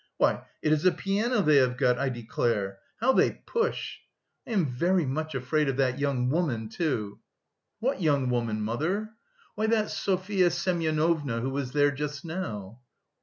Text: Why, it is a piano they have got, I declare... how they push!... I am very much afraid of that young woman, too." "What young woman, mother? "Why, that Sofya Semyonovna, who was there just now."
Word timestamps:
Why, 0.17 0.43
it 0.63 0.71
is 0.73 0.83
a 0.83 0.91
piano 0.91 1.43
they 1.43 1.57
have 1.57 1.77
got, 1.77 1.99
I 1.99 2.09
declare... 2.09 2.79
how 2.99 3.13
they 3.13 3.33
push!... 3.33 3.99
I 4.47 4.51
am 4.53 4.65
very 4.65 5.05
much 5.05 5.35
afraid 5.35 5.69
of 5.69 5.77
that 5.77 5.99
young 5.99 6.31
woman, 6.31 6.69
too." 6.69 7.19
"What 7.79 8.01
young 8.01 8.27
woman, 8.31 8.61
mother? 8.63 9.11
"Why, 9.53 9.67
that 9.67 9.91
Sofya 9.91 10.49
Semyonovna, 10.49 11.41
who 11.41 11.51
was 11.51 11.73
there 11.73 11.91
just 11.91 12.25
now." 12.25 12.79